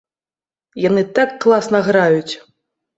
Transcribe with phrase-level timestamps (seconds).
[0.87, 2.29] Яны так класна граюць!